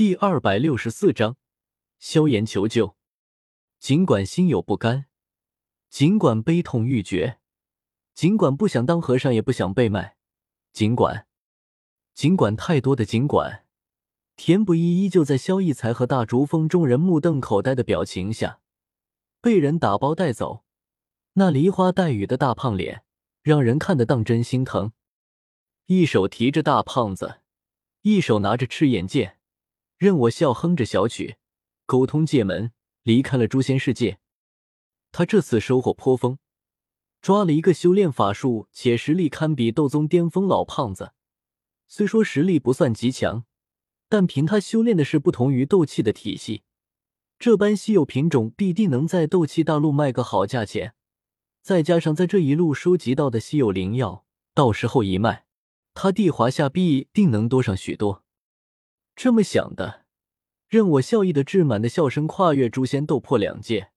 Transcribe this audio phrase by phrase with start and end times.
[0.00, 1.36] 第二百六十四章，
[1.98, 2.96] 萧炎求救。
[3.78, 5.04] 尽管心有不甘，
[5.90, 7.38] 尽管悲痛欲绝，
[8.14, 10.16] 尽管不想当和尚，也不想被卖，
[10.72, 11.26] 尽管，
[12.14, 13.66] 尽管太多的尽管，
[14.36, 18.60] 田不易依旧在萧逸才和大竹峰众人目瞪口呆的表情下，
[19.42, 20.64] 被人打包带走。
[21.34, 23.04] 那梨花带雨的大胖脸，
[23.42, 24.94] 让人看得当真心疼。
[25.84, 27.42] 一手提着大胖子，
[28.00, 29.36] 一手拿着赤焰剑。
[30.00, 31.36] 任我笑，哼着小曲，
[31.84, 32.72] 沟通界门，
[33.02, 34.18] 离开了诛仙世界。
[35.12, 36.38] 他这次收获颇丰，
[37.20, 41.12] 抓了一个修炼法术且实力堪比斗宗巅峰老胖子。
[41.86, 43.44] 虽说实力不算极强，
[44.08, 46.62] 但凭他修炼的是不同于斗气的体系，
[47.38, 50.94] 这般稀有品种必定能在斗气大陆卖个好价钱。
[51.60, 55.44] 再加上在这一路收集到的稀有灵药，到时候一卖，
[55.92, 58.24] 他地华夏必定能多上许多。
[59.22, 60.06] 这么想的，
[60.66, 63.92] 任我笑意的稚满的笑声跨越诛仙斗破两界，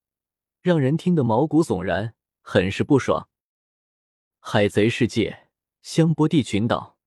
[0.60, 3.30] 让人听得毛骨悚然，很是不爽。
[4.42, 5.48] 海贼世界
[5.82, 6.98] 香波地群岛，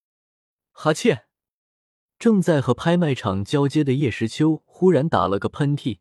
[0.72, 1.26] 哈欠！
[2.18, 5.98] 正在和拍卖场交接的叶时秋忽然打了个喷嚏，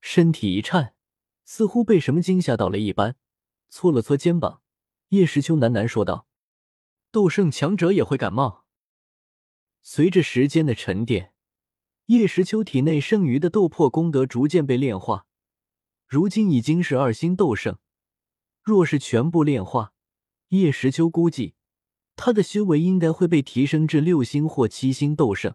[0.00, 0.96] 身体一颤，
[1.44, 3.14] 似乎被什么惊吓到了一般，
[3.70, 4.60] 搓了搓肩膀。
[5.10, 6.26] 叶时秋喃喃说道
[7.12, 8.64] ：“斗圣强者也会感冒。”
[9.82, 11.30] 随着时间的沉淀。
[12.06, 15.24] 叶时秋体内剩余的斗破功德逐渐被炼化，
[16.06, 17.78] 如今已经是二星斗圣。
[18.62, 19.94] 若是全部炼化，
[20.48, 21.54] 叶时秋估计
[22.14, 25.54] 他的修为应该会被提升至六星或七星斗圣。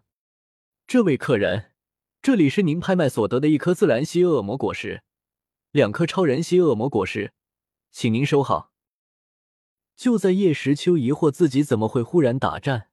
[0.88, 1.72] 这位客人，
[2.20, 5.04] 这里是您拍卖所得的一颗自然系恶魔果实，
[5.70, 7.32] 两颗超人系恶魔果实，
[7.92, 8.72] 请您收好。
[9.94, 12.88] 就在叶时秋疑惑自己怎么会忽然打战，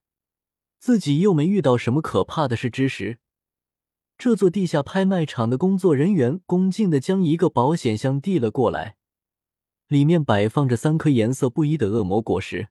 [0.78, 3.18] 自己又没遇到什么可怕的事之时，
[4.18, 8.96] 这座地下拍卖场的工作人员恭敬的将一个保险箱递了过来，
[9.86, 12.68] 里面摆放着三颗颜色不一的恶魔果实。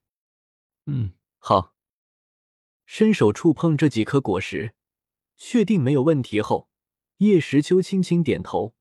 [0.88, 1.74] 嗯，好。
[2.86, 4.74] 伸手触碰这几颗果实，
[5.38, 6.70] 确定没有问题后，
[7.18, 8.76] 叶时秋轻轻点头，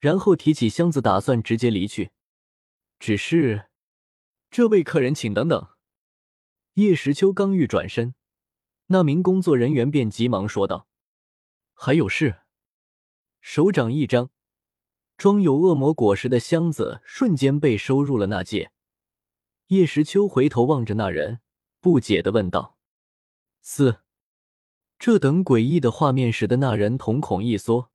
[0.00, 2.10] 然后提起箱子，打算直接离去。
[2.98, 3.66] 只是，
[4.50, 5.68] 这位客人，请等等。
[6.74, 8.14] 叶时秋刚欲转身，
[8.86, 10.88] 那名工作人员便急忙说道。
[11.80, 12.40] 还有事，
[13.40, 14.30] 手掌一张，
[15.16, 18.72] 装有恶魔果实的箱子瞬间被收入了那戒。
[19.68, 21.38] 叶时秋回头望着那人，
[21.78, 22.76] 不解的问道
[23.62, 24.00] ：“四。”
[24.98, 27.92] 这等诡异的画面使得那人瞳孔一缩，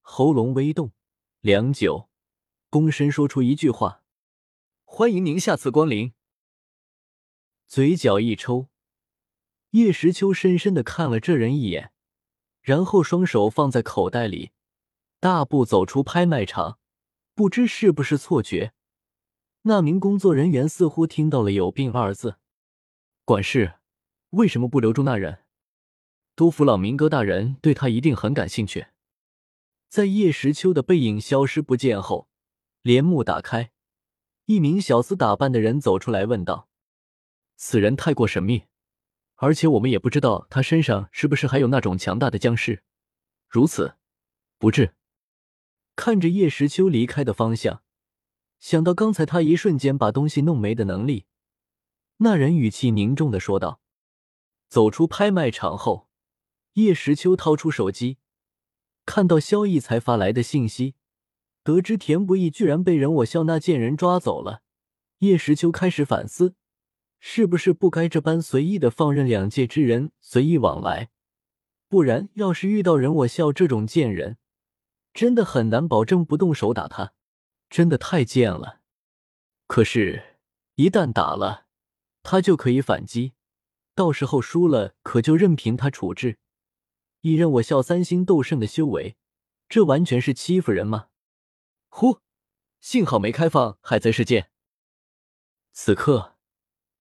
[0.00, 0.92] 喉咙微动，
[1.40, 2.08] 良久，
[2.70, 4.04] 躬身说出一句话
[4.86, 6.12] ：“欢迎您下次光临。”
[7.66, 8.68] 嘴角一抽，
[9.70, 11.90] 叶时秋深深的看了这人一眼。
[12.64, 14.50] 然后双手放在口袋里，
[15.20, 16.78] 大步走出拍卖场。
[17.34, 18.72] 不知是不是错觉，
[19.62, 22.36] 那名工作人员似乎听到了“有病”二字。
[23.24, 23.74] 管事，
[24.30, 25.40] 为什么不留住那人？
[26.34, 28.86] 多弗朗明哥大人对他一定很感兴趣。
[29.90, 32.28] 在叶时秋的背影消失不见后，
[32.80, 33.72] 帘幕打开，
[34.46, 36.68] 一名小厮打扮的人走出来问道
[37.56, 38.64] ：“此人太过神秘。”
[39.44, 42.82] 而且我们也不知道他身上是不是还有那种强大的僵尸，
[43.46, 43.96] 如此
[44.56, 44.94] 不至。
[45.94, 47.82] 看着叶时秋离开的方向，
[48.58, 51.26] 想到刚才他一瞬间把东西弄没的能力，
[52.16, 53.82] 那人语气凝重的说道。
[54.70, 56.08] 走出拍卖场后，
[56.72, 58.16] 叶时秋掏出手机，
[59.04, 60.94] 看到萧逸才发来的信息，
[61.62, 64.62] 得知田不易居然被人我笑那贱人抓走了，
[65.18, 66.54] 叶时秋开始反思。
[67.26, 71.08] 是不是不该这般随意的放任两界之人随意往来？
[71.88, 74.36] 不然，要是遇到人我笑这种贱人，
[75.14, 77.14] 真的很难保证不动手打他，
[77.70, 78.82] 真的太贱了。
[79.66, 80.36] 可是，
[80.74, 81.64] 一旦打了，
[82.22, 83.32] 他就可以反击，
[83.94, 86.38] 到时候输了，可就任凭他处置。
[87.22, 89.16] 以任我笑三星斗圣的修为，
[89.66, 91.08] 这完全是欺负人吗？
[91.88, 92.20] 呼，
[92.82, 94.50] 幸好没开放海贼世界。
[95.72, 96.33] 此刻。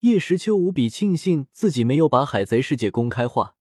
[0.03, 3.55] 叶时秋无比庆幸自己没有把海贼世界公开化，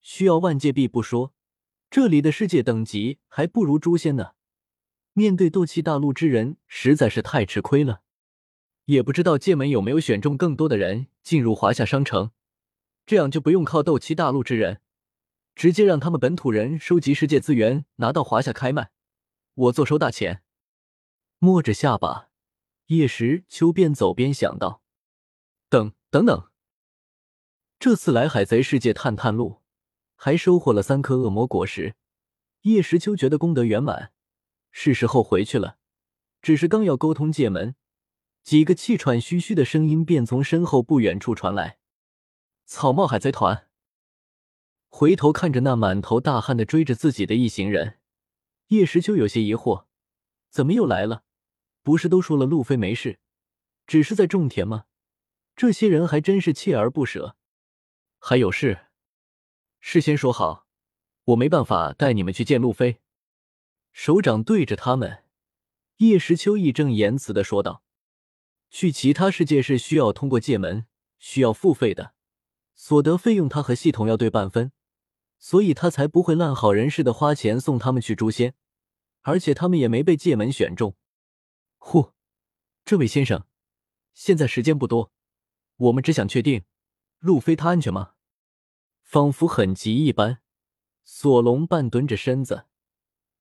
[0.00, 1.34] 需要万界币不说，
[1.90, 4.30] 这里的世界等级还不如诛仙呢。
[5.12, 8.00] 面对斗气大陆之人，实在是太吃亏了。
[8.86, 12.30] 也不知道界门有没有选中更多的人进入华夏商城，
[13.04, 14.80] 这样就不用靠斗气大陆之人，
[15.54, 18.90] 直接让他们本土人收集世界资源，拿到华夏开卖，
[19.52, 20.40] 我坐收大钱。
[21.38, 22.30] 摸着下巴，
[22.86, 24.80] 叶时秋边走边想到。
[25.70, 26.50] 等等等，
[27.78, 29.60] 这次来海贼世界探探路，
[30.16, 31.94] 还收获了三颗恶魔果实。
[32.62, 34.12] 叶时秋觉得功德圆满，
[34.70, 35.76] 是时候回去了。
[36.40, 37.76] 只是刚要沟通界门，
[38.42, 41.78] 几个气喘吁吁的声音便从身后不远处传来。
[42.64, 43.68] 草帽海贼团。
[44.88, 47.98] 回头看着那满头大汗的追着自己的一行人，
[48.68, 49.84] 叶时秋有些疑惑：
[50.48, 51.24] 怎么又来了？
[51.82, 53.20] 不是都说了路飞没事，
[53.86, 54.86] 只是在种田吗？
[55.58, 57.34] 这些人还真是锲而不舍。
[58.20, 58.86] 还有事，
[59.80, 60.68] 事先说好，
[61.24, 63.00] 我没办法带你们去见路飞。
[63.90, 65.24] 首长对着他们，
[65.96, 67.82] 叶时秋义正言辞的说道
[68.70, 70.86] ：“去其他世界是需要通过界门，
[71.18, 72.14] 需要付费的，
[72.76, 74.70] 所得费用他和系统要对半分，
[75.40, 78.54] 所以他才不会烂好人似的花钱送他们去诛仙。
[79.22, 80.96] 而且他们也没被界门选中。
[81.78, 82.12] 呼，
[82.84, 83.44] 这位先生，
[84.14, 85.12] 现在时间不多，
[85.78, 86.64] 我们只想确定。”
[87.18, 88.12] 路飞他安全吗？
[89.02, 90.40] 仿佛很急一般，
[91.02, 92.66] 索隆半蹲着身子，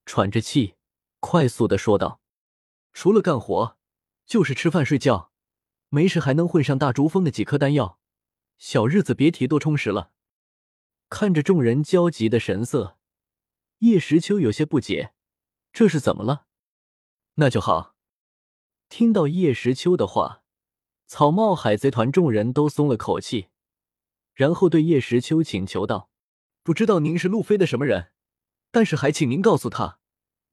[0.06, 0.76] 喘着气，
[1.20, 2.20] 快速的说道
[2.94, 3.78] ：“除了干活，
[4.26, 5.32] 就是吃饭睡觉，
[5.90, 8.00] 没事还能混上大珠峰的几颗丹药，
[8.58, 10.12] 小日子别提多充实了。”
[11.10, 12.98] 看着众人焦急的神色，
[13.80, 15.14] 叶时秋有些不解
[15.72, 16.48] ：“这是怎么了？”
[17.36, 17.96] 那就好。
[18.90, 20.44] 听到叶时秋的话，
[21.08, 23.48] 草帽海贼团众人都松了口气。
[24.34, 26.12] 然后对叶时秋请求道
[26.62, 28.12] ：“不知道您是路飞的什么人，
[28.70, 30.00] 但是还请您告诉他，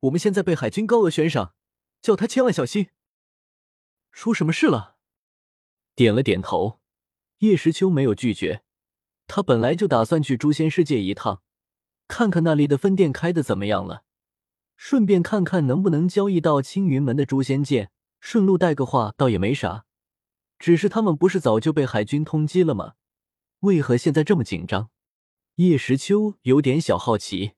[0.01, 1.55] 我们现在被海军高额悬赏，
[2.01, 2.89] 叫他千万小心。”
[4.11, 4.97] 出什么事了？
[5.95, 6.81] 点了点头，
[7.39, 8.62] 叶时秋没有拒绝。
[9.27, 11.43] 他本来就打算去诛仙世界一趟，
[12.06, 14.05] 看看那里的分店开的怎么样了，
[14.77, 17.91] 顺便看看能不能交易到青云门的诛仙剑，
[18.21, 19.85] 顺路带个话倒也没啥。
[20.59, 22.95] 只是他们不是早就被海军通缉了吗？
[23.61, 24.91] 为何现在这么紧张？
[25.56, 27.53] 叶时秋有点小好奇。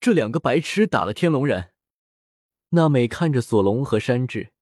[0.00, 1.72] 这两个白痴打了天龙人。
[2.70, 4.52] 娜美看着索隆和山治，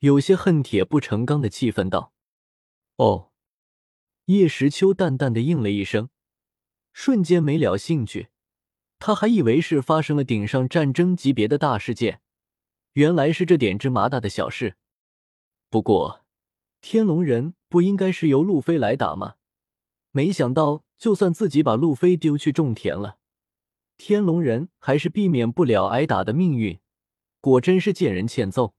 [0.00, 2.12] 有些恨铁不成钢的气愤道
[2.96, 3.30] ：“哦。”
[4.26, 6.08] 叶时秋淡淡的应了一声，
[6.92, 8.28] 瞬间没了兴趣。
[8.98, 12.22] 他还以为是发生了顶上战争级别的大事件，
[12.94, 14.76] 原来是这点芝麻大的小事。
[15.68, 16.23] 不过，
[16.86, 19.36] 天龙人不应该是由路飞来打吗？
[20.10, 23.16] 没想到，就算自己把路飞丢去种田了，
[23.96, 26.78] 天龙人还是避免不了挨打的命运。
[27.40, 28.74] 果真是见人欠揍。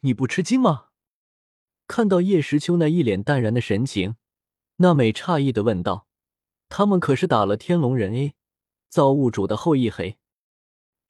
[0.00, 0.86] 你不吃惊吗？
[1.86, 4.16] 看到叶时秋那一脸淡然的神情，
[4.76, 6.06] 娜美诧异的问道
[6.70, 8.34] ：“他们可是打了天龙人 A，
[8.88, 10.16] 造物主的后裔黑，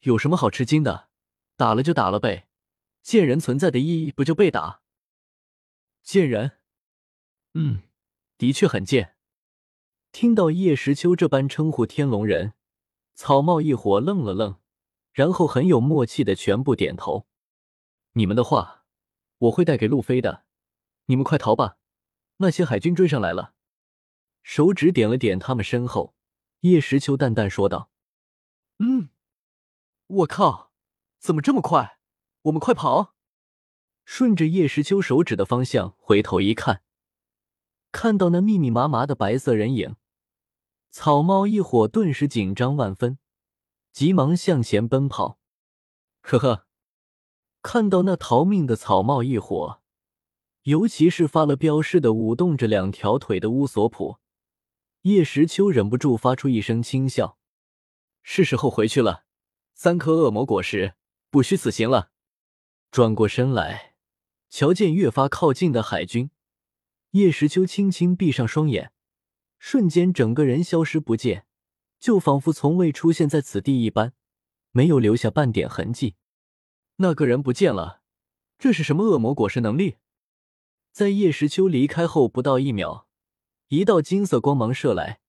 [0.00, 1.08] 有什么好吃惊的？
[1.56, 2.48] 打了就打了呗，
[3.00, 4.79] 见人存在的意义不就被打？
[6.10, 6.58] 见人，
[7.54, 7.82] 嗯，
[8.36, 9.14] 的确很贱。”
[10.10, 12.54] 听到叶时秋这般称呼天龙人，
[13.14, 14.58] 草帽一伙愣了愣，
[15.12, 17.28] 然后很有默契的全部点头。
[18.14, 18.84] 你们的话，
[19.38, 20.44] 我会带给路飞的。
[21.04, 21.78] 你们快逃吧，
[22.38, 23.54] 那些海军追上来了。
[24.42, 26.16] 手指点了点他们身后，
[26.62, 27.88] 叶时秋淡淡说道
[28.82, 29.10] ：“嗯，
[30.08, 30.72] 我靠，
[31.20, 32.00] 怎么这么快？
[32.42, 33.14] 我们快跑！”
[34.12, 36.82] 顺着叶时秋手指的方向回头一看。
[37.92, 39.94] 看到那密密麻麻的白色人影，
[40.90, 43.18] 草帽一伙顿时紧张万分，
[43.92, 45.38] 急忙向前奔跑。
[46.22, 46.66] 呵呵，
[47.62, 49.80] 看到那逃命的草帽一伙，
[50.62, 54.16] 尤其是发了飙似的舞动着两条腿的乌索普，
[55.02, 57.38] 叶时秋忍不住发出一声轻笑。
[58.24, 59.22] 是时候回去了，
[59.72, 60.94] 三颗恶魔果实，
[61.30, 62.10] 不虚此行了。
[62.90, 63.89] 转过身来，
[64.50, 66.30] 瞧见越发靠近的海军。
[67.12, 68.92] 叶时秋轻轻闭上双眼，
[69.58, 71.46] 瞬间整个人消失不见，
[71.98, 74.12] 就仿佛从未出现在此地一般，
[74.72, 76.16] 没有留下半点痕迹。
[76.96, 78.02] 那个人不见了，
[78.58, 79.96] 这是什么恶魔果实能力？
[80.92, 83.08] 在叶时秋离开后不到一秒，
[83.68, 85.20] 一道金色光芒射来，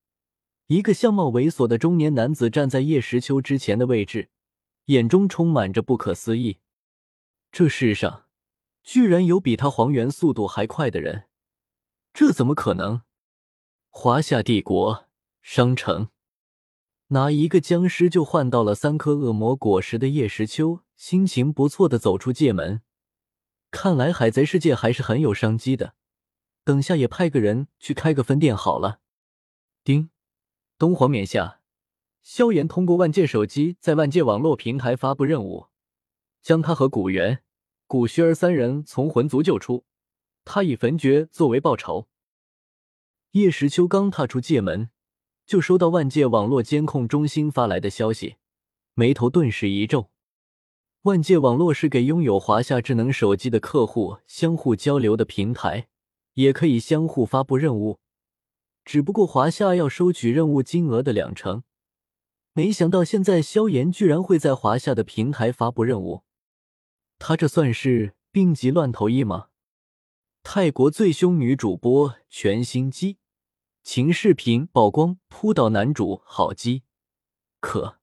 [0.67, 4.29] 一个相貌猥琐的中年男子站在叶时秋之前的位置，
[4.85, 6.57] 眼中充满着不可思议。
[7.51, 8.25] 这世上
[8.83, 11.25] 居然有比他还原速度还快的人！
[12.13, 13.01] 这怎么可能？
[13.89, 15.05] 华夏帝国
[15.41, 16.09] 商城，
[17.07, 22.81] 拿一个僵尸就换到了三颗恶魔果实的叶时秋，心情不错的走出界门。
[23.69, 25.95] 看来海贼世界还是很有商机的。
[26.63, 29.00] 等下也派个人去开个分店好了。
[29.83, 30.11] 丁，
[30.77, 31.61] 东皇冕下，
[32.21, 35.67] 萧炎通过万界手机在万界网络平台发布任务，
[36.41, 37.43] 将他和古猿、
[37.91, 39.83] 古虚儿三人从魂族救出。
[40.45, 42.07] 他以焚诀作为报酬。
[43.31, 44.89] 叶时秋刚踏出界门，
[45.45, 48.38] 就收到万界网络监控中心发来的消息，
[48.93, 50.10] 眉头顿时一皱。
[51.01, 55.89] 万界网络是给拥有华夏智能手机的客户相互交流的平台，
[56.36, 58.00] 也可以相互发布任务。
[58.86, 61.63] 只不过华夏要收取任务金额的两成。
[62.53, 66.24] 没想到现在萧炎居然会在华夏的平台发布任务，
[67.23, 69.49] 他这算是病急乱投医吗？
[70.41, 73.19] 泰国最凶女主播全新机，
[73.83, 76.81] 情视频曝光扑倒男主好机，
[77.59, 77.99] 可。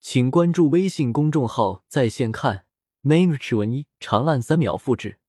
[0.00, 2.66] 请关注微信公众号在线看
[3.02, 5.20] ，name 指纹一长按三秒复制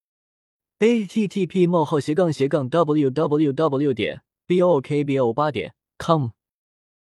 [0.80, 3.94] ，a t t p: 冒号斜杠斜杠 w w w.
[3.94, 6.30] 点 b o k b o 八点 com。